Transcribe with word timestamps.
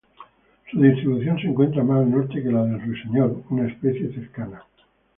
Su 0.71 0.81
distribución 0.81 1.37
se 1.37 1.45
encuentra 1.45 1.83
más 1.83 1.99
al 1.99 2.09
norte 2.09 2.41
que 2.41 2.49
la 2.51 2.65
del 2.65 2.81
ruiseñor, 2.81 3.43
una 3.51 3.67
especie 3.67 4.11
cercana. 4.15 4.63